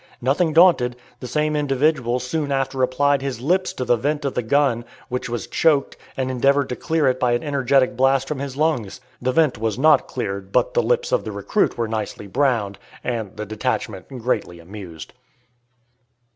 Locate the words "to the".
3.73-3.95